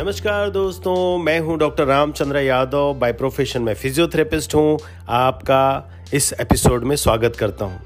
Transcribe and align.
नमस्कार 0.00 0.50
दोस्तों, 0.50 1.18
मैं 1.18 1.40
हूँ 1.40 1.58
doctor 1.58 1.84
Ramchandra 1.84 2.38
Yadav 2.38 2.92
by 2.94 3.12
profession 3.12 3.62
में 3.62 3.72
फिजियोथेरेपिस्ट 3.74 4.54
हूँ। 4.54 4.78
आपका 5.08 5.90
इस 6.14 6.32
एपिसोड 6.32 6.84
में 6.84 6.94
स्वागत 6.96 7.36
करता 7.36 7.64
हूँ। 7.64 7.80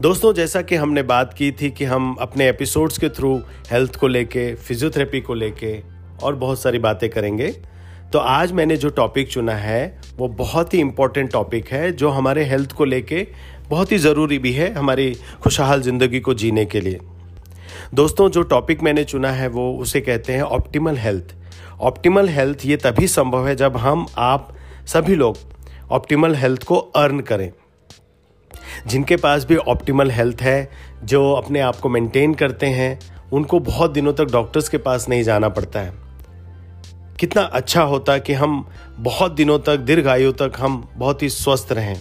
दोस्तों, 0.00 0.32
जैसा 0.34 0.62
कि 0.62 0.76
हमने 0.76 1.02
बात 1.02 1.34
की 1.34 1.50
थी 1.52 1.70
कि 1.70 1.84
हम 1.84 2.16
अपने 2.20 2.48
एपिसोड्स 2.48 2.98
के 2.98 3.08
थ्रू 3.08 3.36
हेल्थ 3.70 3.96
को 3.96 4.08
लेके 4.08 4.54
फिजियोथेरेपी 4.54 5.20
को 5.20 5.34
लेके 5.34 5.76
और 6.22 6.34
बहुत 6.34 6.62
सारी 6.62 6.78
बातें 6.78 7.08
करेंगे। 7.10 7.48
तो 8.12 8.18
आज 8.18 8.52
मैंने 8.52 8.76
जो 8.76 8.88
टॉपिक 8.88 9.28
चुना 9.28 9.54
है, 9.54 10.00
वो 10.16 10.28
बहुत 10.28 10.74
ही 10.74 10.80
इम्पोर्टेंट 10.80 11.32
टॉपिक 11.32 11.68
है, 11.68 11.92
जो 11.92 12.08
हमारे 12.08 12.44
हेल्थ 12.44 12.72
को 12.72 12.84
लेके 12.84 13.26
बहुत 13.68 13.92
ही 13.92 13.98
ज़रूरी 13.98 14.38
भी 14.38 14.52
है 14.52 14.72
हमारी 14.74 15.14
खुशहाल 15.42 15.82
ज़िंदगी 15.82 16.20
को 16.20 16.34
जीने 16.34 16.64
के 16.64 16.80
लिए। 16.80 16.98
दोस्तों, 17.94 18.30
जो 18.30 18.42
टॉपिक 18.42 18.82
मैंने 18.82 19.04
चुना 19.04 19.30
है, 19.30 19.48
वो 19.48 19.74
उसे 19.74 20.00
कहते 20.00 20.32
हैं 20.32 20.42
ऑप्टिमल 20.42 20.96
हेल्थ 20.96 21.34
ऑप्टिमल 21.80 22.28
हेल्थ 22.28 22.58
ये 22.64 22.76
तभी 22.76 23.08
संभव 23.08 23.48
है 23.48 23.56
जब 23.56 23.76
हम, 23.76 24.06
आप 24.18 24.54
सभी 24.86 25.14
लोग 25.14 25.36
ऑप्टिमल 25.90 26.34
हेल्थ 26.34 26.62
को 26.62 26.76
अर्न 26.76 27.20
करें। 27.20 27.52
जिनके 28.86 29.16
पास 29.16 29.44
भी 29.44 29.56
ऑप्टिमल 29.56 30.10
हेल्थ 30.10 30.36
है, 30.40 30.70
जो 31.04 31.32
अपने 31.32 31.60
आप 31.60 31.76
को 31.76 31.88
मेंटेन 31.88 32.34
करते 32.34 32.66
हैं, 32.66 33.00
उनको 33.32 33.60
बहुत 33.60 33.90
दिनों 33.90 34.12
तक 34.12 34.24
डॉक्टर्स 34.24 34.68
के 34.68 34.78
पास 34.78 35.08
नहीं 35.08 35.22
जाना 35.22 35.48
पड़ता 35.48 35.80
है। 35.80 35.92
कितना 37.20 37.42
अच्छा 37.42 37.82
होता 37.82 38.18
कि 38.18 38.32
हम 38.32 38.68
बहुत 38.98 39.32
दिनों 39.32 39.58
तक, 39.58 39.76
दीर्घ 39.76 40.08
आयु 40.08 40.32
तक 40.32 40.52
हम 40.58 40.88
बहुत 40.96 41.22
ही 41.22 41.28
स्वस्थ 41.28 41.68
रहें। 41.72 42.00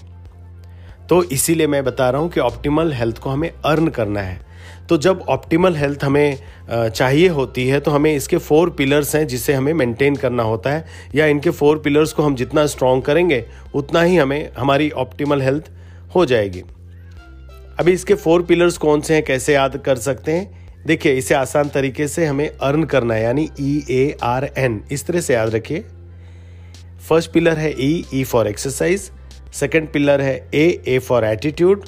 तो 1.10 1.24
इसीलिए 1.24 1.68
मैं 1.68 1.84
बता 1.84 2.10
रहा 2.10 2.22
हूँ 2.22 2.30
कि 2.30 2.40
ऑप्टिमल 2.40 2.94
हेल्थ 2.94 3.18
को 3.18 3.30
हमें 3.30 3.52
अर्न 3.66 3.88
करना 3.88 4.20
है। 4.20 4.49
तो 4.90 4.98
जब 4.98 5.22
ऑप्टिमल 5.30 5.76
हेल्थ 5.76 6.04
हमें 6.04 6.38
चाहिए 6.70 7.28
होती 7.30 7.68
है 7.68 7.80
तो 7.80 7.92
हमें 7.92 8.14
इसके 8.16 8.38
फोर 8.38 8.70
पिलर्स 8.70 9.16
हैं 9.16 9.26
जिसे 9.28 9.54
हमें 9.54 9.74
मेंटेन 9.74 10.16
करना 10.16 10.44
होता 10.44 10.72
है। 10.72 10.86
या 11.16 11.26
इनके 11.26 11.50
फोर 11.52 11.80
पिलर्स 11.80 12.14
को 12.14 12.24
हम 12.24 12.36
जितना 12.36 12.66
स्ट्रॉन्ग 12.68 13.04
करेंगे, 13.04 13.44
उतना 13.76 14.02
ही 14.02 14.16
हमें 14.18 14.50
हमारी 14.58 14.90
ऑप्टिमल 14.98 15.42
हेल्थ 15.42 15.70
हो 16.16 16.26
जाएगी। 16.26 16.64
अभी 17.80 17.92
इसके 17.92 18.14
फोर 18.16 18.42
पिलर्स 18.44 18.78
कौन 18.78 19.02
से 19.02 19.14
हैं, 19.14 19.24
कैसे 19.24 19.54
याद 19.54 19.78
कर 19.78 19.98
सकते 19.98 20.32
हैं? 20.32 20.84
देखिए, 20.86 21.14
इसे 21.14 21.36
आसान 21.36 21.70
तरीके 21.70 22.08
से 22.08 22.26
हमें 22.26 22.50
अर्न 22.50 22.84
करना 22.86 23.14
है, 23.14 23.24
यानी 23.24 23.50
ई 23.60 23.84
ए 23.92 24.18
आर 24.24 24.50
एन 24.58 24.82
इस 24.92 25.06
तरह 25.08 25.22
से 25.22 25.34
याद 25.34 25.56
रखिए। 25.56 25.84
फ़र्स्ट 27.10 27.32
पिलर 27.32 27.58
है 27.58 27.72
E 27.74 28.06
E 28.14 28.24
for 28.24 28.48
exercise 28.48 29.10
second 29.54 29.92
pillar 29.92 30.22
है 30.22 30.36
A 30.54 30.66
A 30.88 30.98
for 31.00 31.26
attitude 31.26 31.86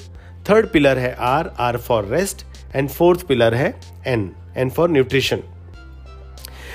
third 0.48 0.66
pillar 0.68 0.98
है 0.98 1.14
R 1.20 1.52
R 1.60 1.76
for 1.78 2.06
rest 2.06 2.44
and 2.74 2.88
fourth 2.88 3.26
pillar 3.26 3.54
है 3.54 3.74
एन 4.06 4.30
एन 4.56 4.70
फॉर 4.70 4.90
न्यूट्रिशन 4.90 5.42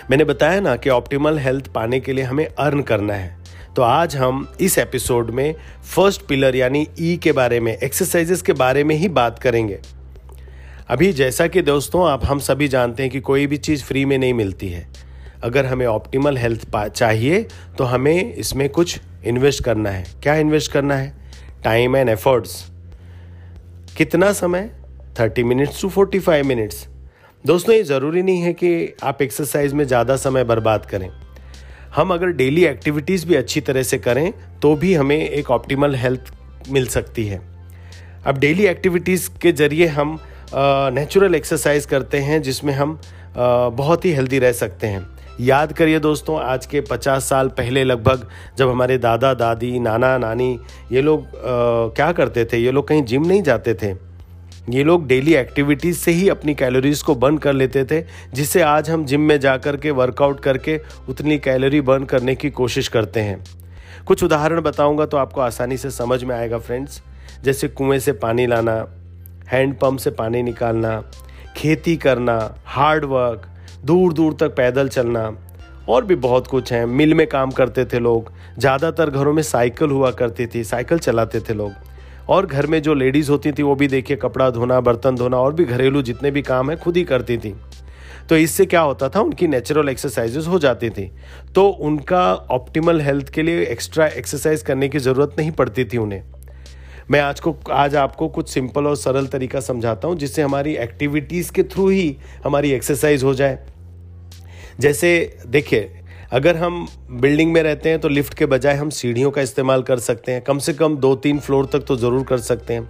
मैंने 0.10 0.24
बताया 0.24 0.60
ना 0.60 0.76
कि 0.76 0.90
ऑप्टिमल 0.90 1.38
हेल्थ 1.40 1.68
पाने 1.68 2.00
के 2.00 2.14
लिए 2.14 2.24
हमें 2.24 2.46
अर्न 2.46 2.82
करना 2.82 3.14
है। 3.14 3.36
तो 3.76 3.82
आज 3.82 4.16
हम 4.16 4.48
इस 4.62 4.78
एपिसोड 4.78 5.30
में 5.30 5.56
फ़र्स्ट 5.96 6.22
पिलर 6.28 6.56
यानी 6.56 6.86
ई 7.00 7.16
e 7.16 7.22
के 7.24 7.32
बारे 7.32 7.60
में 7.60 7.72
एक्सरसाइजेस 7.74 8.42
के 8.42 8.54
बारे 8.54 8.84
में 8.84 8.96
ही 8.96 9.08
बात 9.10 9.40
करेंगे। 9.40 9.80
अभी 10.90 11.12
जैसा 11.14 11.48
कि 11.48 11.62
दोस्तों 11.62 12.08
आप, 12.10 12.26
हम 12.26 12.40
सभी 12.40 12.68
जानते 12.68 13.04
हैं 13.04 13.12
कि 13.12 13.20
कोई 13.20 13.48
भी 13.48 13.58
चीज़ 13.58 13.84
फ्री 13.84 14.06
में 14.06 14.18
नहीं 14.18 14.34
मिलती 14.34 14.70
है। 14.70 14.88
अगर 15.44 15.66
हमें 15.66 15.86
ऑप्टिमल 15.86 16.38
हेल्थ 16.38 16.66
चाहिए 16.76 17.46
तो 17.78 17.84
हमें 17.84 18.34
इसमें 18.34 18.68
कुछ 18.70 19.00
इन्वेस्ट 19.26 19.64
करना 19.64 19.90
है। 19.90 20.06
क्या 20.24 20.36
इन्वेस्ट 20.36 20.72
करना 20.72 20.96
है? 20.96 21.14
टाइम 21.64 21.96
एंड 21.96 22.10
एफर्ट्स 22.10 22.66
कितना 23.98 24.32
समय? 24.34 24.70
Thirty 25.20 25.44
minutes 25.44 25.82
to 25.82 25.90
forty 25.90 26.20
five 26.20 26.46
minutes. 26.46 26.88
दोस्तों, 27.46 27.76
ये 27.76 27.84
ज़रूरी 27.84 28.22
नहीं 28.24 28.42
है 28.42 28.54
कि 28.54 28.94
आप 29.04 29.22
एक्सरसाइज 29.22 29.74
में 29.74 29.86
ज़्यादा 29.86 30.16
समय 30.18 30.44
बर्बाद 30.44 30.86
करें। 30.86 31.10
हम 31.96 32.14
अगर 32.14 32.28
डेली 32.34 32.64
एक्टिविटीज़ 32.66 33.26
भी 33.28 33.36
अच्छी 33.36 33.62
तरह 33.62 33.84
से 33.84 33.98
करें 33.98 34.32
तो 34.62 34.76
भी 34.76 34.94
हमें 34.94 35.18
एक 35.18 35.52
ऑप्टिमल 35.52 35.96
हेल्थ 35.96 36.32
मिल 36.72 36.88
सकती 36.88 37.26
है। 37.28 37.42
अब 38.26 38.38
डेली 38.38 38.66
एक्टिविटीज़ 38.66 39.30
के 39.42 39.52
ज़रिए 39.54 39.88
हम 39.90 40.20
नेचुरल 40.54 41.36
एक्सरसाइज 41.36 41.86
करते 41.86 42.18
हैं, 42.20 42.42
जिसमें 42.42 42.74
हम 42.74 43.00
बहुत 43.38 44.06
ही 44.06 44.12
हेल्दी 44.12 44.40
रह 44.40 44.52
सकते 44.54 44.88
हैं। 44.88 45.06
याद 45.40 45.74
करिए 45.74 46.00
दोस्तों, 46.00 46.40
आज 46.42 46.66
के 46.66 46.82
50 46.84 47.30
साल 47.30 47.48
पहले 47.58 47.84
लगभग, 47.84 48.28
जब 48.58 48.70
हमारे 48.70 48.98
दादा, 48.98 49.34
दादी, 49.36 49.80
नाना, 49.80 50.18
नानी, 50.18 50.60
ये 50.92 51.02
लोग 51.02 51.26
क्या 51.96 52.12
करते 52.12 52.46
थे? 52.46 52.58
ये 52.58 52.72
लोग 52.72 52.88
कहीं 52.88 53.04
जिम 53.04 53.26
नहीं 53.28 53.42
जाते 53.44 53.74
थे। 53.74 53.94
ये 54.68 54.84
लोग 54.84 55.06
डेली 55.08 55.34
एक्टिविटीज़ 55.36 55.98
से 55.98 56.12
ही 56.12 56.28
अपनी 56.30 56.54
कैलोरीज 56.56 57.02
को 57.02 57.14
बर्न 57.16 57.38
कर 57.38 57.54
लेते 57.54 57.84
थे 57.86 58.02
जिससे 58.34 58.62
आज 58.62 58.90
हम 58.90 59.06
जिम 59.06 59.22
में 59.22 59.40
जा 59.40 59.56
कर 59.58 59.78
के 59.78 59.92
वर्कआउट 59.92 60.40
करके 60.40 60.80
उतनी 61.10 61.38
कैलोरी 61.40 61.82
बर्न 61.82 62.06
करने 62.06 62.36
की 62.36 62.50
कोशिश 62.50 62.88
करते 62.88 63.20
हैं। 63.20 63.44
कुछ 64.08 64.24
उदाहरण 64.24 64.62
बताऊँगा 64.62 65.06
तो 65.06 65.18
आपको 65.18 65.42
आसानी 65.42 65.78
से 65.78 65.92
समझ 65.92 66.24
में 66.24 66.36
आएगा 66.36 66.58
फ्रेंड्स 66.58 67.02
जैसे 67.44 67.68
कुएँ 67.70 68.00
से 68.00 68.12
पानी 68.14 68.48
लाना 68.48 68.76
हैंड 69.48 69.78
पंप 69.80 70.00
से 70.00 70.12
पानी 70.12 70.44
निकालना, 70.44 71.02
खेती 71.58 71.96
करना 71.98 72.40
हार्ड 72.66 73.06
वर्क 73.06 73.50
दूर 73.86 74.14
दूर 74.14 74.38
तक 74.40 74.56
पैदल 74.56 74.88
चलना, 74.90 75.32
और 75.90 76.06
भी 76.06 76.16
बहुत 76.18 76.48
कुछ 76.48 76.72
है। 76.74 76.86
मिल 76.86 77.14
में 77.14 77.28
काम 77.28 77.52
करते 77.52 77.86
थे 77.86 78.00
लोग, 78.00 78.32
ज़्यादातर 78.58 79.10
घरों 79.10 79.34
में 79.34 79.44
साइकिल 79.46 79.90
हुआ 79.90 80.12
करती 80.12 80.48
थी 80.48 80.64
साइकिल 80.66 81.00
चलाते 81.00 81.40
थे 81.40 81.54
लोग। 81.54 81.72
और 82.30 82.46
घर 82.46 82.68
में 82.68 82.82
जो 82.82 82.94
लेडीज़ 82.94 83.32
होती 83.32 83.52
थी, 83.52 83.64
वो 83.64 83.76
भी 83.76 83.88
देखिए, 83.88 84.18
कपड़ा 84.18 84.50
धोना, 84.50 84.80
बर्तन 84.80 85.16
धोना, 85.16 85.38
और 85.38 85.54
भी 85.54 85.66
घरेलू 85.66 86.02
जितने 86.02 86.32
भी 86.32 86.42
काम 86.42 86.72
है, 86.72 86.78
खुद 86.78 86.98
ही 86.98 87.04
करती 87.04 87.38
थी। 87.38 87.56
तो 88.30 88.38
इससे 88.38 88.66
क्या 88.66 88.82
होता 88.82 89.10
था, 89.10 89.20
उनकी 89.20 89.48
नेचुरल 89.48 89.90
एक्सरसाइजेस 89.90 90.48
हो 90.48 90.60
जाती 90.60 90.90
थी। 90.90 91.12
तो 91.56 91.70
उनका 91.70 92.34
ऑप्टिमल 92.34 93.02
हेल्थ 93.02 93.30
के 93.30 93.42
लिए 93.42 93.64
एक्स्ट्रा 93.64 94.08
एक्सरसाइज 94.08 94.62
करने 94.62 94.90
की 94.90 95.00
ज़रूरत 95.00 95.36
नहीं 95.40 95.52
पड़ती 95.52 95.86
थी 95.86 95.98
उन्हें। 95.98 96.24
मैं 97.12 97.20
आज 97.20 97.40
को, 97.40 97.56
आज 97.72 97.96
आपको 97.96 98.28
कुछ 98.28 98.50
सिंपल 98.50 98.88
और 98.88 98.96
सरल 98.96 99.28
तरीका 99.28 99.60
समझाता 99.60 100.08
हूँ, 100.08 100.16
जिससे 100.16 100.42
हमारी 100.42 100.74
एक्टिविटीज़ 100.76 101.52
के 101.52 101.64
थ्रू 101.64 101.90
ही 101.90 102.18
हमारी 102.44 102.72
एक्सरसाइज 102.72 103.24
हो 103.24 103.34
जाए। 103.34 103.60
जैसे 104.80 105.38
देखिए 105.48 105.97
अगर 106.32 106.56
हम 106.58 106.88
बिल्डिंग 107.12 107.52
में 107.54 107.62
रहते 107.64 107.90
हैं 107.90 108.00
तो 108.00 108.10
लिफ्ट 108.10 108.34
के 108.34 108.46
बजाय 108.46 108.76
हम 108.76 108.90
सीढ़ियों 108.90 109.30
का 109.32 109.42
इस्तेमाल 109.42 109.82
कर 109.84 110.00
सकते 110.00 110.32
हैं। 110.32 110.42
कम 110.42 110.58
से 110.60 110.74
कम 110.74 110.96
दो 110.98 111.14
तीन 111.16 111.40
फ्लोर 111.40 111.66
तक 111.66 111.84
तो 111.88 111.96
ज़रूर 111.98 112.24
कर 112.24 112.38
सकते 112.40 112.74
हैं। 112.74 112.90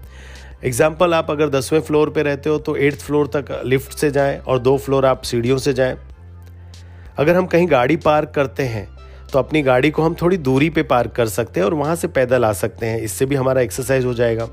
एग्ज़ाम्पल 0.65 1.13
आप 1.13 1.29
अगर 1.31 1.49
दसवें 1.49 1.79
फ्लोर 1.81 2.09
पे 2.09 2.23
रहते 2.23 2.49
हो 2.49 2.57
तो 2.59 2.75
एट्थ 2.77 3.01
फ्लोर 3.01 3.27
तक 3.35 3.61
लिफ्ट 3.65 3.97
से 3.97 4.09
जाएँ 4.11 4.37
और 4.37 4.59
दो 4.59 4.77
फ्लोर 4.77 5.05
आप 5.05 5.21
सीढ़ियों 5.23 5.57
से 5.57 5.73
जाएँ। 5.73 5.97
अगर 7.17 7.35
हम 7.35 7.45
कहीं 7.45 7.69
गाड़ी 7.71 7.95
पार्क 7.97 8.31
करते 8.35 8.63
हैं 8.65 8.87
तो 9.31 9.39
अपनी 9.39 9.61
गाड़ी 9.61 9.91
को 9.91 10.01
हम 10.01 10.15
थोड़ी 10.21 10.37
दूरी 10.39 10.69
पे 10.69 10.83
पार्क 10.85 11.11
कर 11.11 11.27
सकते 11.27 11.59
हैं 11.59 11.65
और 11.65 11.73
वहाँ 11.73 11.95
से 11.95 12.07
पैदल 12.09 12.45
आ 12.45 12.51
सकते 12.53 12.85
हैं। 12.85 12.99
इससे 12.99 13.25
भी 13.25 13.35
हमारा 13.35 13.61
एक्सरसाइज 13.61 14.05
हो 14.05 14.13
जाएगा। 14.13 14.47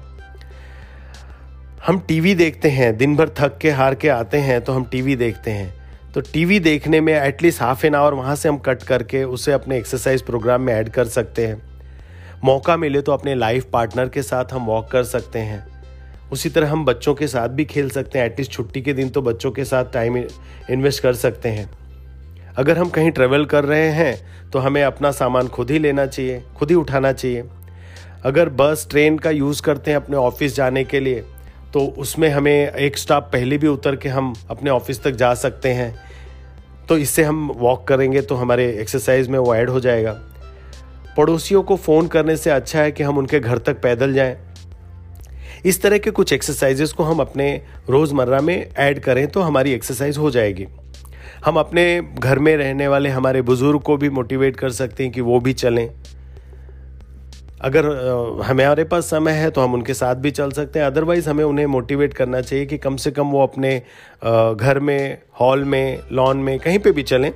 हम 1.86 1.98
टीवी 2.00 2.34
देखते 2.34 2.68
हैं, 2.70 2.96
दिन 2.96 3.16
भर 3.16 3.28
थक 3.38 3.58
के 3.62 3.70
हार 3.70 3.94
के 3.94 4.08
आते 4.10 4.38
हैं 4.40 4.60
तो 4.60 4.72
हम 4.72 4.84
टीवी 4.84 5.16
देखते 5.16 5.50
हैं। 5.50 5.72
तो 6.14 6.20
टीवी 6.20 6.58
देखने 6.60 7.00
में 7.00 7.12
एटलीस्ट 7.12 7.60
हाफ़ 7.62 7.84
एन 7.86 7.94
आवर 7.94 8.14
वहाँ 8.14 8.34
से 8.36 8.48
हम 8.48 8.58
कट 8.58 8.82
करके 8.82 9.22
उसे 9.24 9.52
अपने 9.52 9.78
एक्सरसाइज 9.78 10.22
प्रोग्राम 10.22 10.60
में 10.60 10.72
ऐड 10.74 10.88
कर 10.88 11.04
सकते 11.04 11.46
हैं। 11.46 11.56
मौका 12.44 12.76
मिले 12.76 13.00
तो 13.02 13.12
अपने 13.12 13.34
लाइफ 13.34 13.64
पार्टनर 13.72 14.08
के 14.08 14.22
साथ 14.22 14.52
हम 14.52 14.66
वॉक 14.66 14.90
कर 14.90 15.02
सकते 15.04 15.38
हैं। 15.38 15.66
उसी 16.32 16.50
तरह 16.50 16.70
हम 16.70 16.84
बच्चों 16.84 17.14
के 17.14 17.26
साथ 17.26 17.48
भी 17.48 17.64
खेल 17.64 17.90
सकते 17.90 18.18
हैं। 18.18 18.26
एटलीस्ट 18.26 18.52
छुट्टी 18.52 18.82
के 18.82 18.92
दिन 18.92 19.08
तो 19.08 19.22
बच्चों 19.22 19.50
के 19.50 19.64
साथ 19.64 19.92
टाइम 19.92 20.16
इन्वेस्ट 20.16 21.02
कर 21.02 21.14
सकते 21.14 21.48
हैं। 21.48 21.70
अगर 22.56 22.78
हम 22.78 22.88
कहीं 22.88 23.10
ट्रेवल 23.10 23.44
कर 23.44 23.64
रहे 23.64 23.90
हैं 23.90 24.50
तो 24.50 24.58
हमें 24.58 24.82
अपना 24.82 25.10
सामान 25.10 25.48
खुद 25.48 25.70
ही 25.70 25.78
लेना 25.78 26.06
चाहिए, 26.06 26.42
खुद 26.56 26.70
ही 26.70 26.76
उठाना 26.76 27.12
चाहिए। 27.12 27.44
अगर 28.24 28.48
बस 28.48 28.86
ट्रेन 28.90 29.18
का 29.18 29.30
यूज़ 29.30 29.62
करते 29.62 29.90
हैं 29.90 29.96
अपने 29.96 30.16
ऑफ़िस 30.16 30.56
जाने 30.56 30.84
के 30.84 31.00
लिए 31.00 31.24
तो 31.74 31.80
उसमें 31.98 32.28
हमें 32.28 32.72
एक 32.72 32.98
स्टॉप 32.98 33.22
पहले 33.22 33.56
भी 33.58 33.66
उतर 33.66 33.96
के 33.96 34.08
हम 34.08 34.32
अपने 34.50 34.70
ऑफ़िस 34.70 35.02
तक 35.02 35.10
जा 35.12 35.32
सकते 35.34 35.68
हैं। 35.68 35.94
तो 36.88 36.98
इससे 36.98 37.22
हम 37.22 37.50
वॉक 37.56 37.86
करेंगे 37.88 38.20
तो 38.20 38.34
हमारे 38.34 38.68
एक्सरसाइज 38.80 39.28
में 39.28 39.38
वो 39.38 39.54
ऐड 39.54 39.70
हो 39.70 39.80
जाएगा। 39.80 40.12
पड़ोसियों 41.16 41.62
को 41.62 41.76
फ़ोन 41.76 42.08
करने 42.08 42.36
से 42.36 42.50
अच्छा 42.50 42.80
है 42.80 42.92
कि 42.92 43.02
हम 43.02 43.18
उनके 43.18 43.40
घर 43.40 43.58
तक 43.58 43.80
पैदल 43.82 44.14
जाएँ। 44.14 44.36
इस 45.64 45.82
तरह 45.82 45.98
के 45.98 46.10
कुछ 46.10 46.32
एक्सरसाइजेस 46.32 46.92
को 46.92 47.04
हम 47.04 47.20
अपने 47.20 47.50
रोज़मर्रा 47.90 48.40
में 48.40 48.70
ऐड 48.76 49.00
करें 49.00 49.26
तो 49.28 49.40
हमारी 49.40 49.72
एक्सरसाइज 49.72 50.18
हो 50.18 50.30
जाएगी। 50.30 50.66
हम 51.44 51.56
अपने 51.56 52.00
घर 52.18 52.38
में 52.38 52.56
रहने 52.56 52.88
वाले 52.88 53.08
हमारे 53.08 53.42
बुज़ुर्ग 53.42 53.80
को 53.80 53.96
भी 53.96 54.10
मोटिवेट 54.10 54.56
कर 54.56 54.70
सकते 54.70 55.04
हैं 55.04 55.12
कि 55.12 55.20
वो 55.20 55.40
भी 55.40 55.52
चलें। 55.52 55.88
अगर 57.64 57.86
हमारे 58.44 58.84
पास 58.84 59.04
समय 59.10 59.32
है 59.32 59.50
तो 59.50 59.60
हम 59.60 59.74
उनके 59.74 59.94
साथ 59.94 60.16
भी 60.16 60.30
चल 60.30 60.50
सकते 60.52 60.78
हैं। 60.78 60.86
अदरवाइज़ 60.86 61.28
हमें 61.30 61.44
उन्हें 61.44 61.66
मोटिवेट 61.66 62.14
करना 62.14 62.40
चाहिए 62.40 62.66
कि 62.66 62.78
कम 62.78 62.96
से 62.96 63.10
कम 63.10 63.30
वो 63.30 63.42
अपने 63.42 63.76
घर 64.24 64.78
में 64.80 65.18
हॉल 65.40 65.64
में 65.64 65.98
लॉन 66.12 66.36
में, 66.38 66.58
कहीं 66.58 66.78
पे 66.78 66.92
भी 66.92 67.02
चलें। 67.04 67.32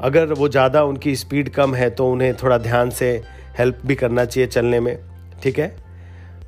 अगर 0.00 0.32
वो 0.32 0.48
ज़्यादा 0.48 0.82
उनकी 0.84 1.14
स्पीड 1.16 1.48
कम 1.50 1.74
है 1.74 1.90
तो 1.90 2.10
उन्हें 2.10 2.34
थोड़ा 2.42 2.58
ध्यान 2.60 2.90
से 2.92 3.10
हेल्प 3.58 3.80
भी 3.86 3.94
करना 3.94 4.24
चाहिए 4.24 4.46
चलने 4.48 4.80
में। 4.80 4.96
ठीक 5.42 5.58
है? 5.58 5.68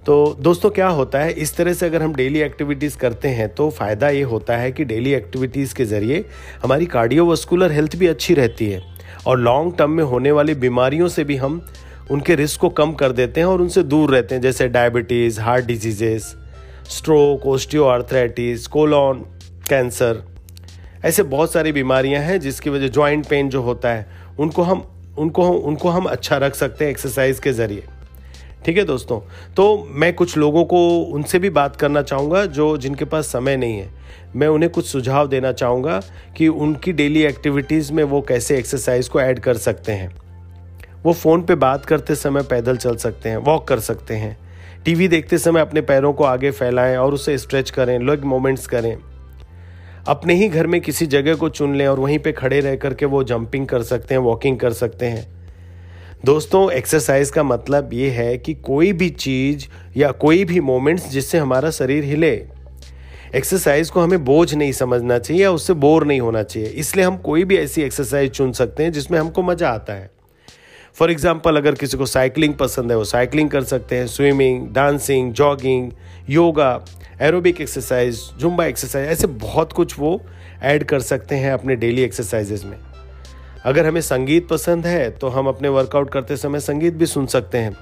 तो 0.07 0.37
दोस्तों 0.41 0.71
क्या 0.71 0.89
होता 0.91 1.19
है? 1.19 1.33
इस 1.33 1.57
तरह 1.57 1.73
से 1.73 1.87
अगर 1.87 2.03
हम 2.03 2.15
डेली 2.15 2.41
एक्टिविटीज़ 2.41 2.97
करते 2.99 3.29
हैं 3.31 3.49
तो 3.55 3.69
फ़ायदा 3.71 4.09
ये 4.11 4.23
होता 4.29 4.57
है 4.57 4.71
कि 4.73 4.85
डेली 4.85 5.13
एक्टिविटीज़ 5.15 5.75
के 5.75 5.85
ज़रिए 5.87 6.25
हमारी 6.63 6.87
कार्डियोवास्कुलर 6.89 7.73
हेल्थ 7.73 7.97
भी 7.97 8.07
अच्छी 8.07 8.35
रहती 8.35 8.71
है। 8.71 8.83
और 9.27 9.39
लॉन्ग 9.39 9.77
टर्म 9.79 9.91
में 9.91 10.05
होने 10.05 10.31
वाली 10.33 10.55
बीमारियों 10.57 11.09
से 11.09 11.25
भी 11.25 11.37
हम 11.37 11.61
उनके 12.11 12.35
रिस्क 12.35 12.61
को 12.61 12.69
कम 12.69 12.93
कर 12.93 13.13
देते 13.13 13.41
हैं 13.41 13.47
और 13.47 13.61
उनसे 13.61 13.83
दूर 13.83 14.11
रहते 14.11 14.35
हैं, 14.35 14.43
जैसे 14.43 14.69
diabetes 14.69 15.41
heart 15.41 15.65
diseases 15.65 16.35
stroke 16.89 17.47
osteoarthritis 17.85 18.67
colon 18.67 19.19
cancer 19.69 20.23
ऐसे 21.05 21.23
बहुत 21.23 21.53
सारी 21.53 21.73
बीमारियाँ 21.73 22.23
हैं 22.23 22.41
जिसकी 22.41 22.71
वजह 22.71 22.89
जॉइंट 22.89 23.27
पेन 23.27 23.49
जो 23.49 23.63
होता 23.63 23.89
है, 23.89 24.07
उनको 24.41 24.63
हम 24.63 24.87
उनको 25.19 25.43
हम 25.43 25.57
उनको 25.57 25.89
हम 25.89 26.05
अच्छा 26.05 26.37
रख 26.37 26.55
सकते 26.55 26.85
हैं 26.85 26.91
एक्सरसाइज 26.91 27.39
के 27.39 27.53
ज़रिए। 27.53 27.85
ठीक 28.65 28.79
है 28.79 28.85
दोस्तों? 28.85 29.21
तो 29.57 29.89
मैं 29.91 30.13
कुछ 30.15 30.37
लोगों 30.37 30.65
को 30.65 31.01
उनसे 31.01 31.39
भी 31.39 31.51
बात 31.51 31.77
करना 31.77 32.03
चाहूँगा 32.03 32.45
जो 32.47 32.77
जिनके 32.77 33.05
पास 33.05 33.27
समय 33.27 33.57
नहीं 33.57 33.79
है। 33.79 33.89
मैं 34.37 34.49
उन्हें 34.49 34.71
कुछ 34.73 34.87
सुझाव 34.87 35.29
देना 35.29 35.53
चाहूँगा 35.53 36.01
कि 36.37 36.49
उनकी 36.49 36.93
डेली 36.93 37.23
एक्टिविटीज़ 37.23 37.93
में 37.93 38.05
वो 38.05 38.21
कैसे 38.21 38.59
एक्सरसाइज 38.59 39.09
को 39.09 39.21
ऐड 39.21 39.39
कर 39.39 39.57
सकते 39.57 39.93
हैं। 39.93 40.30
वो 41.05 41.13
फ़ोन 41.13 41.43
पे 41.43 41.55
बात 41.55 41.85
करते 41.87 42.15
समय 42.15 42.43
पैदल 42.43 42.77
चल 42.77 42.97
सकते 42.97 43.29
हैं 43.29 43.37
वॉक 43.37 43.69
कर 43.69 43.81
सकते 43.81 44.15
हैं। 44.15 44.37
टीवी 44.85 45.09
देखते 45.09 45.39
समय 45.39 45.61
अपने 45.61 45.81
पैरों 45.81 46.13
को 46.13 46.25
आगे 46.25 46.51
फैलाएँ 46.51 46.97
और 46.97 47.15
उसे 47.15 47.39
स्ट्रेच 47.39 47.71
करें 47.71 47.99
लेग 47.99 48.25
मोमेंट्स 48.25 48.67
करें। 48.67 48.97
अपने 50.09 50.35
ही 50.35 50.49
घर 50.49 50.67
में 50.67 50.81
किसी 50.81 51.07
जगह 51.07 51.35
को 51.35 51.49
चुन 51.49 51.77
लें 51.77 51.87
और 51.87 52.01
वहीं 52.01 52.19
पे 52.19 52.33
खड़े 52.33 52.61
रह 52.61 52.77
करके 52.77 53.07
वो 53.07 53.25
जंपिंग 53.25 53.67
कर 53.67 53.83
सकते 53.83 54.15
हैं 54.15 54.21
वॉकिंग 54.21 54.59
कर 54.59 54.73
सकते 54.73 55.07
हैं। 55.07 55.27
दोस्तों 56.25 56.71
एक्सरसाइज 56.73 57.31
का 57.31 57.43
मतलब 57.43 57.91
ये 57.93 58.11
है 58.11 58.39
कि 58.39 58.55
कोई 58.55 58.93
भी 58.93 59.11
चीज़ 59.11 59.67
या 59.97 60.11
कोई 60.11 60.45
भी 60.45 60.61
मोमेंट्स 60.61 61.09
जिससे 61.11 61.39
हमारा 61.39 61.71
शरीर 61.71 62.05
हिले। 62.05 62.47
एक्सरसाइज 63.35 63.91
को 63.91 64.01
हमें 64.01 64.25
बोझ 64.25 64.55
नहीं 64.55 64.73
समझना 64.73 65.19
चाहिए 65.19 65.43
या 65.43 65.51
उससे 65.51 65.73
बोर 65.73 66.07
नहीं 66.07 66.21
होना 66.21 66.43
चाहिए। 66.43 66.69
इसलिए 66.69 67.05
हम 67.05 67.17
कोई 67.17 67.45
भी 67.45 67.57
ऐसी 67.57 67.83
एक्सरसाइज 67.83 68.31
चुन 68.31 68.53
सकते 68.53 68.83
हैं 68.83 68.93
जिसमें 68.93 69.19
हमको 69.19 69.43
मज़ा 69.43 69.69
आता 69.69 69.93
है। 69.93 70.11
फॉर 70.97 71.11
एग्ज़ाम्पल 71.11 71.57
अगर 71.57 71.75
किसी 71.75 71.97
को 71.97 72.07
साइकिलिंग 72.07 72.55
पसंद 72.55 72.91
है, 72.91 72.97
वो 72.97 73.05
साइकिलिंग 73.05 73.51
कर 73.51 73.65
सकते 73.65 73.97
हैं 73.97 74.07
swimming 74.07 74.69
dancing 74.75 75.33
jogging 75.33 75.91
yoga 76.31 76.85
aerobic 77.21 77.61
exercise 77.61 78.21
zumba 78.39 78.65
exercise 78.67 79.09
ऐसे 79.09 79.27
बहुत 79.27 79.73
कुछ 79.73 79.99
वो 79.99 80.21
ऐड 80.63 80.85
कर 80.85 81.01
सकते 81.01 81.35
हैं 81.35 81.53
अपने 81.53 81.77
डेली 81.77 82.03
एक्सरसाइजेज 82.03 82.65
में। 82.65 82.77
अगर 83.65 83.87
हमें 83.87 84.01
संगीत 84.01 84.49
पसंद 84.49 84.87
है 84.87 85.11
तो 85.11 85.29
हम 85.29 85.49
अपने 85.49 85.69
वर्कआउट 85.69 86.11
करते 86.11 86.37
समय 86.37 86.61
संगीत 86.61 86.95
भी 86.95 87.07
सुन 87.07 87.27
सकते 87.27 87.59
हैं। 87.59 87.77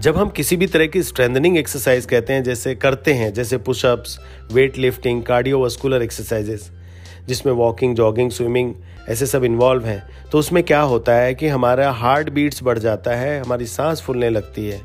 जब 0.00 0.16
हम 0.16 0.28
किसी 0.28 0.56
भी 0.56 0.66
तरह 0.66 0.86
की 0.86 1.02
स्ट्रेंथनिंग 1.02 1.56
एक्सरसाइज 1.58 2.06
कहते 2.06 2.32
हैं, 2.32 2.42
जैसे 2.42 2.74
करते 2.74 3.12
हैं, 3.14 3.32
जैसे 3.34 3.58
pushups 3.58 4.18
weight 4.52 4.78
lifting 4.78 5.22
cardiovascular 5.22 6.02
exercises 6.02 6.70
जिसमें 7.28 7.52
वॉकिंग 7.54 7.94
जॉगिंग 7.96 8.30
स्विमिंग 8.30 8.74
ऐसे 9.08 9.26
सब 9.26 9.44
इन्वॉल्व 9.44 9.84
हैं 9.84 10.02
तो 10.32 10.38
उसमें 10.38 10.62
क्या 10.64 10.80
होता 10.82 11.14
है 11.14 11.34
कि 11.34 11.48
हमारा 11.48 11.90
हार्ट 11.92 12.30
बीट्स 12.30 12.62
बढ़ 12.62 12.78
जाता 12.78 13.14
है, 13.14 13.40
हमारी 13.40 13.66
सांस 13.66 14.00
फूलने 14.02 14.30
लगती 14.30 14.66
है। 14.68 14.80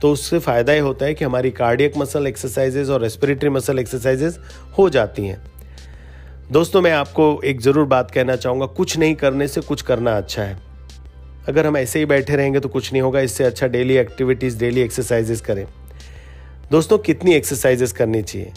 तो 0.00 0.10
उससे 0.12 0.38
फ़ायदा 0.38 0.72
ये 0.72 0.80
होता 0.80 1.06
है 1.06 1.14
कि 1.14 1.24
हमारी 1.24 1.50
कार्डियक 1.52 1.96
मसल 1.96 2.26
एक्सरसाइजेज 2.26 2.90
और 2.90 3.00
रेस्पिरेटरी 3.02 3.50
मसल 3.50 3.78
एक्सरसाइजेज 3.78 4.38
हो 4.78 4.88
जाती 4.90 5.26
हैं। 5.26 5.40
दोस्तों, 6.52 6.80
मैं 6.82 6.92
आपको 6.92 7.40
एक 7.44 7.60
ज़रूर 7.60 7.84
बात 7.86 8.10
कहना 8.10 8.36
चाहूँगा, 8.36 8.66
कुछ 8.66 8.96
नहीं 8.98 9.14
करने 9.14 9.48
से 9.48 9.60
कुछ 9.60 9.82
करना 9.82 10.16
अच्छा 10.16 10.42
है। 10.42 10.58
अगर 11.48 11.66
हम 11.66 11.76
ऐसे 11.76 11.98
ही 11.98 12.06
बैठे 12.06 12.36
रहेंगे 12.36 12.60
तो 12.60 12.68
कुछ 12.68 12.92
नहीं 12.92 13.02
होगा, 13.02 13.20
इससे 13.20 13.44
अच्छा 13.44 13.66
डेली 13.66 13.96
एक्टिविटीज़ 13.96 14.58
डेली 14.58 14.80
एक्सरसाइजेस 14.80 15.40
करें। 15.40 15.66
दोस्तों, 16.70 16.98
कितनी 16.98 17.34
एक्सरसाइजेस 17.34 17.92
करनी 17.92 18.22
चाहिए? 18.22 18.52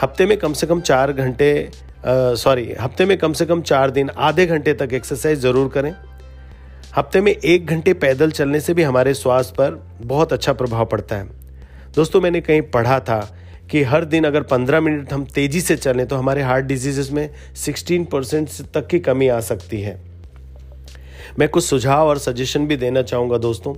हफ़्ते 0.00 0.26
में 0.26 0.36
कम 0.38 0.52
से 0.52 0.66
कम 0.66 0.80
चार 0.80 1.12
घंटे 1.12 1.70
सॉरी 2.06 2.72
हफ़्ते 2.80 3.04
में 3.06 3.16
कम 3.18 3.32
से 3.32 3.46
कम 3.46 3.60
चार 3.62 3.90
दिन, 3.90 4.10
आधे 4.10 4.46
घंटे 4.46 4.74
तक 4.74 4.92
एक्सरसाइज 4.92 5.38
ज़रूर 5.40 5.68
करें। 5.68 5.92
हफ़्ते 6.96 7.20
में 7.20 7.32
एक 7.32 7.66
घंटे 7.66 7.92
पैदल 7.94 8.30
चलने 8.30 8.60
से 8.60 8.74
भी 8.74 8.82
हमारे 8.82 9.14
स्वास्थ्य 9.14 9.54
पर 9.58 9.82
बहुत 10.02 10.32
अच्छा 10.32 10.52
प्रभाव 10.52 10.84
पड़ता 10.86 11.16
है। 11.16 11.28
दोस्तों, 11.94 12.20
मैंने 12.20 12.40
कहीं 12.40 12.62
पढ़ा 12.62 12.98
था 13.00 13.20
कि 13.70 13.82
हर 13.82 14.04
दिन 14.04 14.24
अगर 14.24 14.42
15 14.42 14.80
मिनट 14.80 15.12
हम 15.12 15.24
तेज़ी 15.24 15.60
से 15.60 15.76
चलें 15.76 16.06
तो 16.06 16.16
हमारे 16.16 16.42
हार्ट 16.42 16.64
डिज़ीज़ 16.66 17.12
में 17.12 17.28
16 17.56 18.06
परसेंट 18.12 18.48
तक 18.74 18.86
की 18.86 18.98
कमी 18.98 19.28
आ 19.28 19.40
सकती 19.40 19.80
है। 19.80 19.98
मैं 21.38 21.48
कुछ 21.48 21.64
सुझाव 21.64 22.08
और 22.08 22.18
सजेशन 22.18 22.66
भी 22.66 22.76
देना 22.76 23.02
चाहूँगा 23.02 23.38
दोस्तों। 23.38 23.74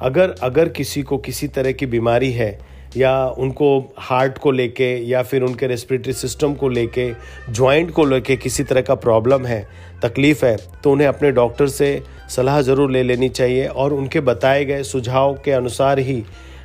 अगर 0.00 0.34
अगर 0.42 0.68
किसी 0.70 1.02
को 1.02 1.18
किसी 1.18 1.48
तरह 1.48 1.72
की 1.72 1.86
बीमारी 1.86 2.32
है 2.32 2.50
या 2.96 3.26
उनको 3.38 3.78
हार्ट 3.98 4.38
को 4.38 4.50
लेके 4.50 4.94
या 5.06 5.22
फिर 5.22 5.42
उनके 5.42 5.66
रेस्पिरेटरी 5.66 6.12
सिस्टम 6.12 6.54
को 6.54 6.68
लेके 6.68 7.10
जॉइंट 7.50 7.90
को 7.90 8.04
लेके 8.04 8.36
किसी 8.36 8.64
तरह 8.64 8.80
का 8.80 8.94
प्रॉब्लम 8.96 9.46
है, 9.46 9.66
तकलीफ़ 10.02 10.44
है 10.46 10.56
तो 10.84 10.92
उन्हें 10.92 11.08
अपने 11.08 11.30
डॉक्टर 11.32 11.68
से 11.68 12.02
सलाह 12.30 12.60
ज़रूर 12.62 12.90
ले 12.90 13.02
लेनी 13.02 13.28
चाहिए 13.28 13.66
और 13.66 13.92
उनके 13.92 14.20
बताए 14.22 14.64
गए 14.64 14.82
सुझाव 14.84 15.34
के 15.44 15.52
अनुसार 15.52 15.98
ही 15.98 16.22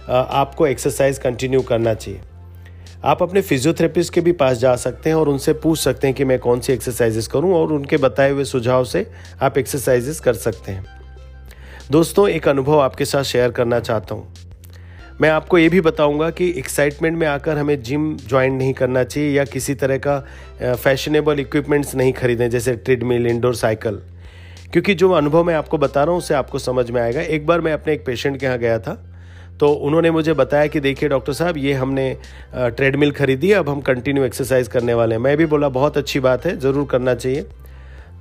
आपको 0.10 0.68
एक्सरसाइज 0.68 1.18
कंटिन्यू 1.18 1.62
करना 1.62 1.94
चाहिए। 1.94 2.22
आप 3.04 3.22
अपने 3.24 3.42
फिजियोथेरेपिस्ट 3.42 4.14
के 4.14 4.22
भी 4.22 4.32
पास 4.34 4.58
जा 4.58 4.76
सकते 4.76 5.10
हैं 5.10 5.16
और 5.16 5.30
उनसे 5.30 5.54
पूछ 5.56 5.80
सकते 5.80 6.08
हैं 6.08 6.16
कि 6.16 6.26
मैं 6.26 6.38
कौन 6.40 6.60
सी 6.60 6.74
एक्सरसाइजेस 6.74 7.28
करूँ 7.28 7.54
और 7.56 7.74
उनके 7.74 7.98
बताए 7.98 8.32
हुए 8.32 8.44
सुझाव 8.46 8.84
से 8.86 9.06
आप 9.42 9.58
एक्सरसाइजेस 9.58 10.20
कर 10.20 10.34
सकते 10.36 10.72
हैं। 10.72 10.86
दोस्तों, 11.92 12.28
एक 12.30 12.48
अनुभव 12.48 12.80
आपके 12.80 13.06
साथ 13.06 13.24
शेयर 13.24 13.52
करना 13.52 13.80
चाहता 13.80 14.16
हूँ। 14.16 14.28
मैं 15.22 15.30
आपको 15.30 15.58
ये 15.58 15.68
भी 15.70 15.82
बताऊँगा 15.82 16.30
कि 16.30 16.48
एक्साइटमेंट 16.58 17.18
में 17.18 17.26
आकर 17.28 17.58
हमें 17.58 17.82
जिम 17.84 18.16
ज्वाइन 18.20 18.54
नहीं 18.54 18.74
करना 18.74 19.04
चाहिए 19.04 19.32
या 19.32 19.44
किसी 19.46 19.74
तरह 19.76 19.98
का 20.08 20.20
फैशनेबल 20.62 21.40
इक्विपमेंट्स 21.40 21.96
नहीं 21.96 22.14
खरीदें, 22.14 22.50
जैसे 22.50 22.76
ट्रेडमिल 22.76 23.28
इंडोर 23.28 23.56
साइकिल 23.56 24.02
क्योंकि 24.74 24.94
जो 24.96 25.12
अनुभव 25.14 25.44
मैं 25.44 25.56
आपको 25.56 25.78
बता 25.78 26.04
रहा 26.04 26.12
हूँ 26.12 26.20
उससे 26.20 26.34
आपको 26.34 26.60
समझ 26.60 26.90
में 26.92 27.02
आएगा। 27.02 27.22
एक 27.22 27.46
बार 27.46 27.62
मैं 27.62 27.74
अपने 27.74 27.94
एक 27.94 28.06
पेशेंट 28.06 28.40
के 28.40 28.46
यहाँ 28.46 28.58
गया 28.60 28.80
था 28.80 29.02
तो 29.60 29.68
उन्होंने 29.70 30.12
मुझे 30.12 30.34
बताया 30.34 30.68
कि 30.68 30.80
देखिए 30.80 31.10
डॉक्टर 31.10 31.34
साहब, 31.34 31.58
ये 31.58 31.74
हमने 31.74 32.16
ट्रेडमिल 32.56 33.12
खरीदी 33.14 33.52
अब 33.54 33.70
हम 33.70 33.82
कंटिन्यू 33.84 34.24
एक्सरसाइज 34.24 34.68
करने 34.68 34.94
वाले 34.94 35.16
हैं। 35.16 35.22
मैं 35.22 35.36
भी 35.38 35.46
बोला, 35.46 35.70
बहुत 35.70 35.98
अच्छी 35.98 36.20
बात 36.20 36.46
है, 36.46 36.58
ज़रूर 36.60 36.88
करना 36.88 37.14
चाहिए। 37.16 37.46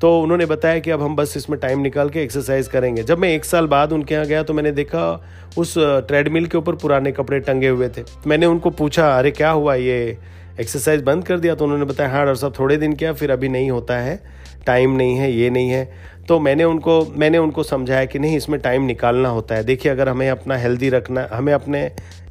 तो 0.00 0.20
उन्होंने 0.20 0.46
बताया 0.46 0.78
कि 0.78 0.90
अब 0.90 1.02
हम 1.02 1.16
बस 1.16 1.36
इसमें 1.36 1.58
टाइम 1.60 1.80
निकाल 1.80 2.08
के 2.08 2.22
एक्सरसाइज 2.22 2.68
करेंगे। 2.68 3.02
जब 3.02 3.18
मैं 3.18 3.28
एक 3.28 3.44
साल 3.44 3.66
बाद 3.66 3.92
उनके 3.92 4.14
यहाँ 4.14 4.26
गया 4.26 4.42
तो 4.42 4.54
मैंने 4.54 4.72
देखा 4.72 5.24
उस 5.58 5.74
ट्रेडमिल 5.78 6.46
के 6.46 6.58
ऊपर 6.58 6.74
पुराने 6.74 7.12
कपड़े 7.12 7.40
टंगे 7.40 7.68
हुए 7.68 7.88
थे। 7.88 8.02
मैंने 8.26 8.46
उनको 8.46 8.70
पूछा, 8.70 9.18
अरे, 9.18 9.30
क्या 9.30 9.50
हुआ 9.50 9.74
ये? 9.74 10.18
एक्सरसाइज 10.60 11.02
बंद 11.02 11.24
कर 11.24 11.38
दिया? 11.38 11.54
तो 11.54 11.64
उन्होंने 11.64 11.84
बताया 11.84 12.10
हाँ 12.10 12.24
डॉक्टर 12.24 12.40
साहब, 12.40 12.54
थोड़े 12.58 12.76
दिन 12.76 12.92
किया, 12.92 13.12
फिर 13.12 13.30
अभी 13.30 13.48
नहीं 13.48 13.70
होता 13.70 13.98
है। 13.98 14.20
टाइम 14.66 14.90
नहीं 14.90 15.16
है, 15.16 15.32
ये 15.32 15.50
नहीं 15.50 15.70
है। 15.70 15.92
तो 16.28 16.40
मैंने 16.40 16.64
उनको 16.64 17.14
मैंने 17.16 17.38
उनको 17.38 17.62
समझाया 17.62 18.04
कि 18.04 18.18
नहीं, 18.18 18.36
इसमें 18.36 18.60
टाइम 18.60 18.82
निकालना 18.82 19.28
होता 19.28 19.54
है। 19.54 19.64
देखिए, 19.64 19.92
अगर 19.92 20.08
हमें 20.08 20.30
अपना 20.30 20.56
हेल्दी 20.56 20.88
रखना, 20.88 21.28
हमें 21.32 21.52
अपने 21.52 21.82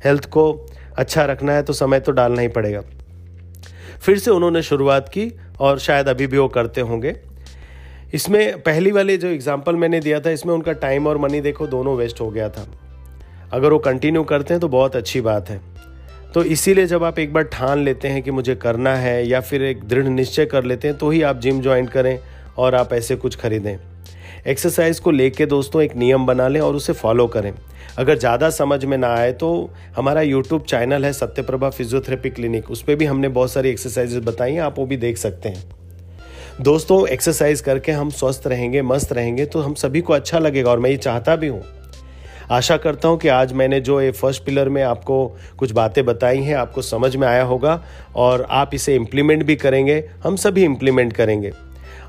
हेल्थ 0.05 0.25
को 0.25 0.67
अच्छा 0.98 1.25
रखना 1.25 1.53
है 1.53 1.63
तो 1.63 1.74
समय 1.74 2.00
तो 2.00 2.12
डालना 2.12 2.41
ही 2.41 2.48
पड़ेगा। 2.48 2.82
फिर 4.01 4.17
से 4.20 4.32
उन्होंने 4.32 4.62
शुरुआत 4.62 5.10
की 5.10 5.32
और 5.60 5.79
शायद 5.79 6.08
अभी 6.08 6.27
भी 6.27 6.38
वो 6.38 6.48
करते 6.48 6.82
होंगे। 6.82 7.15
इसमें 8.13 8.62
पहली 8.62 8.91
वाले 8.91 9.17
जो 9.17 9.27
एग्ज़ाम्पल 9.27 9.75
मैंने 9.75 10.00
दिया 10.00 10.20
था, 10.20 10.29
इसमें 10.29 10.53
उनका 10.53 10.72
टाइम 10.74 11.08
और 11.08 11.17
मनी 11.17 11.41
देखो, 11.41 11.67
दोनों 11.67 11.96
वेस्ट 11.98 12.22
हो 12.22 12.29
गया 12.32 12.50
था। 12.50 12.65
अगर 13.53 13.72
वो 13.72 13.79
कंटिन्यू 13.82 14.24
करते 14.24 14.53
हैं 14.53 14.62
तो 14.62 14.67
बहुत 14.70 14.96
अच्छी 14.96 15.22
बात 15.22 15.50
है। 15.50 15.62
तो 16.34 16.43
इसीलिए 16.46 16.86
जब 16.88 17.03
आप 17.03 17.20
एक 17.20 17.34
बार 17.34 17.43
ठान 17.46 17.79
लेते 17.79 18.08
हैं 18.08 18.22
कि 18.24 18.32
मुझे 18.32 18.55
करना 18.58 18.96
है 18.96 19.27
या 19.27 19.41
फिर 19.41 19.63
एक 19.63 19.84
दृढ़ 19.84 20.08
निश्चय 20.10 20.46
कर 20.46 20.63
लेते 20.63 20.88
हैं 20.88 20.98
तो 20.98 21.10
ही 21.10 21.22
आप 21.22 21.39
जिम 21.39 21.62
ज्वाइन 21.62 21.88
करें 21.88 22.17
और 22.58 22.75
आप 22.75 22.93
ऐसे 22.93 23.15
कुछ 23.15 23.36
खरीदें। 23.36 23.77
एक्सरसाइज 24.48 25.00
को 25.00 25.12
लेके 25.12 25.46
दोस्तों 25.48 25.82
एक 25.82 25.96
नियम 25.96 26.25
बना 26.25 26.48
लें 26.48 26.60
और 26.62 26.75
उसे 26.75 26.93
फॉलो 26.93 27.27
करें। 27.27 27.53
अगर 27.98 28.17
ज़्यादा 28.17 28.50
समझ 28.51 28.84
में 28.86 28.98
ना 28.98 29.13
आए 29.15 29.32
तो 29.34 29.70
हमारा 29.96 30.22
यूट्यूब 30.22 30.63
चैनल 30.63 31.05
है 31.05 31.13
सत्यप्रभा 31.13 31.70
फिजियोथेरेपी 31.70 32.29
क्लिनिक 32.29 32.72
उस 32.72 32.84
पर 32.84 32.96
भी 32.96 33.05
हमने 33.05 33.27
बहुत 33.29 33.51
सारी 33.51 33.70
एक्सरसाइजेज 33.70 34.24
बताई 34.25 34.53
हैं, 34.53 34.62
आप 34.62 34.79
वो 34.79 34.86
भी 34.86 34.98
देख 34.98 35.17
सकते 35.17 35.50
हैं। 35.50 35.82
दोस्तों 36.62 37.07
एक्सरसाइज 37.07 37.62
करके 37.62 37.91
हम 37.91 38.10
स्वस्थ 38.10 38.45
रहेंगे, 38.48 38.81
मस्त 38.81 39.13
रहेंगे 39.13 39.45
तो 39.45 39.60
हम 39.60 39.74
सभी 39.74 40.01
को 40.01 40.13
अच्छा 40.13 40.39
लगेगा 40.39 40.72
और 40.72 40.79
मैं 40.79 40.89
ये 40.89 40.98
चाहता 40.98 41.36
भी 41.36 41.48
हूँ। 41.48 41.63
आशा 42.51 42.77
करता 42.77 43.07
हूँ 43.07 43.17
कि 43.17 43.27
आज 43.27 43.53
मैंने 43.53 43.79
जो 43.81 44.00
ये 44.01 44.12
फ़र्स्ट 44.12 44.43
पिलर 44.45 44.69
में 44.69 44.81
आपको 44.83 45.25
कुछ 45.57 45.72
बातें 45.72 46.03
बताई 46.05 46.41
हैं, 46.41 46.55
आपको 46.55 46.81
समझ 46.81 47.15
में 47.15 47.27
आया 47.27 47.43
होगा 47.43 47.81
और 48.15 48.45
आप 48.50 48.74
इसे 48.74 48.95
इम्प्लीमेंट 48.95 49.43
भी 49.43 49.55
करेंगे, 49.55 50.03
हम 50.24 50.36
सभी 50.36 50.63
इम्प्लीमेंट 50.63 51.13
करेंगे। 51.13 51.51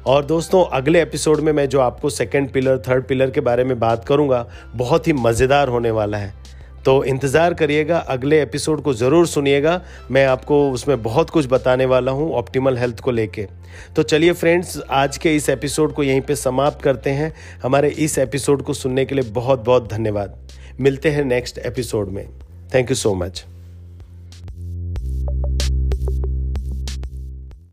और 0.07 0.25
दोस्तों, 0.25 0.65
अगले 0.67 1.03
एपिसोड 1.03 1.41
में 1.41 1.53
मैं 1.53 1.69
जो 1.69 1.81
आपको 1.81 2.11
सेकेंड 2.11 2.53
पिलर 2.53 2.79
थर्ड 2.89 3.07
पिलर 3.07 3.31
के 3.31 3.41
बारे 3.41 3.65
में 3.65 3.79
बात 3.81 4.05
करूँगा, 4.05 4.47
बहुत 4.75 5.07
ही 5.07 5.13
मज़ेदार 5.13 5.69
होने 5.69 5.91
वाला 5.91 6.19
है। 6.19 6.33
तो 6.85 7.03
इंतज़ार 7.05 7.55
करिएगा, 7.55 7.99
अगले 7.99 8.41
एपिसोड 8.43 8.83
को 8.83 8.95
ज़रूर 8.95 9.27
सुनिएगा। 9.27 9.81
मैं 10.11 10.25
आपको 10.27 10.71
उसमें 10.71 11.03
बहुत 11.03 11.31
कुछ 11.31 11.47
बताने 11.47 11.87
वाला 11.87 12.13
हूँ 12.13 12.31
ऑप्टिमल 12.33 12.79
हेल्थ 12.79 13.01
को 13.01 13.11
लेके। 13.11 13.47
तो 13.97 14.03
चलिए 14.03 14.33
फ्रेंड्स, 14.33 14.79
आज 14.91 15.19
के 15.19 15.35
इस 15.37 15.49
एपिसोड 15.49 15.95
को 15.95 16.03
यहीं 16.03 16.21
पे 16.21 16.37
समाप्त 16.37 16.83
करते 16.83 17.11
हैं। 17.11 17.33
हमारे 17.63 17.89
इस 17.89 18.19
एपिसोड 18.19 18.63
को 18.63 18.75
सुनने 18.75 19.05
के 19.05 19.15
लिए 19.15 19.31
बहुत 19.31 19.65
बहुत 19.65 19.91
धन्यवाद। 19.93 20.39
मिलते 20.81 21.11
हैं 21.11 21.25
नेक्स्ट 21.25 21.59
एपिसोड 21.59 22.09
में। 22.09 22.27
Thank 22.75 22.91
you 22.91 22.97
so 22.97 23.15
much. 23.15 23.45